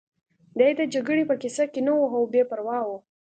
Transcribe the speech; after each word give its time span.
دی 0.57 0.71
د 0.79 0.81
جګړې 0.93 1.23
په 1.29 1.35
کیسه 1.41 1.65
کې 1.71 1.81
نه 1.87 1.93
و 1.95 2.03
او 2.15 2.23
بې 2.31 2.41
پروا 2.49 2.79
و 2.85 2.89